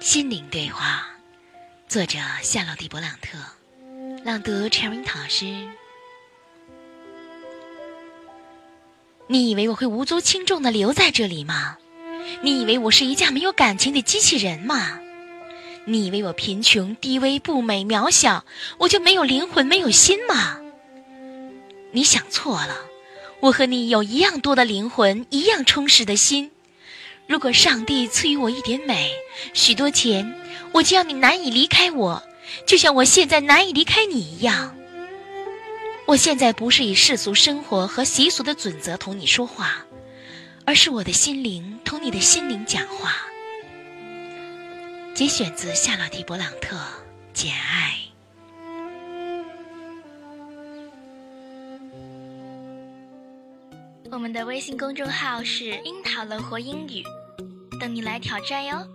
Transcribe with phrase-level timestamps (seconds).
[0.00, 1.06] 心灵对话，
[1.86, 3.36] 作者夏洛蒂·勃朗特，
[4.24, 5.44] 朗读 Cherry 老师。
[9.26, 11.76] 你以为我会无足轻重的留在这里吗？
[12.40, 14.98] 你以为我是一架没有感情的机器人吗？
[15.84, 18.46] 你以为我贫穷、低微、不美、渺小，
[18.78, 20.58] 我就没有灵魂、没有心吗？
[21.92, 22.74] 你想错了，
[23.40, 26.50] 我和你有一样多的灵魂，一样充实的心。
[27.30, 29.12] 如果上帝赐予我一点美，
[29.54, 30.34] 许多钱，
[30.72, 32.20] 我就要你难以离开我，
[32.66, 34.76] 就像我现在难以离开你一样。
[36.06, 39.86] 我现在不是以世俗生活和习俗的准则同你说话，
[40.64, 43.14] 而是我的心灵同你的心灵讲话。
[45.14, 46.76] 节选自夏洛蒂·勃朗特
[47.32, 47.94] 《简爱》。
[54.10, 57.04] 我们的微信公众号是“樱桃乐活英语”。
[57.80, 58.86] 等你来挑战哟！